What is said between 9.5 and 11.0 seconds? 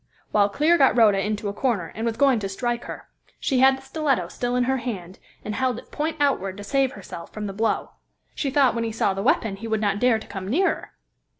he would not dare to come nearer.